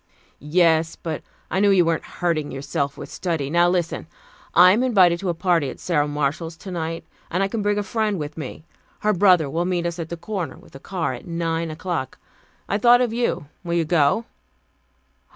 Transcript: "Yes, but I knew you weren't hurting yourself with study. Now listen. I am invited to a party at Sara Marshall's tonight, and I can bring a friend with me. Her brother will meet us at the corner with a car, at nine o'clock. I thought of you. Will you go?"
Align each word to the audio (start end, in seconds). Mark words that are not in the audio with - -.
"Yes, 0.39 0.95
but 0.95 1.21
I 1.51 1.59
knew 1.59 1.69
you 1.69 1.85
weren't 1.85 2.01
hurting 2.21 2.49
yourself 2.49 2.97
with 2.97 3.07
study. 3.07 3.51
Now 3.51 3.69
listen. 3.69 4.07
I 4.55 4.71
am 4.71 4.81
invited 4.81 5.19
to 5.19 5.29
a 5.29 5.35
party 5.35 5.69
at 5.69 5.79
Sara 5.79 6.07
Marshall's 6.07 6.57
tonight, 6.57 7.03
and 7.29 7.43
I 7.43 7.47
can 7.47 7.61
bring 7.61 7.77
a 7.77 7.83
friend 7.83 8.17
with 8.17 8.35
me. 8.35 8.63
Her 9.01 9.13
brother 9.13 9.47
will 9.47 9.63
meet 9.65 9.85
us 9.85 9.99
at 9.99 10.09
the 10.09 10.17
corner 10.17 10.57
with 10.57 10.73
a 10.73 10.79
car, 10.79 11.13
at 11.13 11.27
nine 11.27 11.69
o'clock. 11.69 12.17
I 12.67 12.79
thought 12.79 13.01
of 13.01 13.13
you. 13.13 13.45
Will 13.63 13.75
you 13.75 13.85
go?" 13.85 14.25